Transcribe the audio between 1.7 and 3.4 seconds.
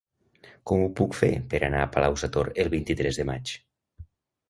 a Palau-sator el vint-i-tres de